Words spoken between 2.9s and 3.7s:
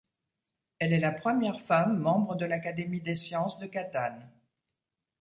des sciences de